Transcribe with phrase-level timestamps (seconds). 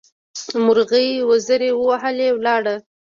[0.65, 2.75] مرغۍ وزرې ووهلې؛ ولاړه.